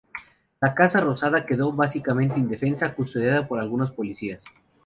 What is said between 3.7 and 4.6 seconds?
policías.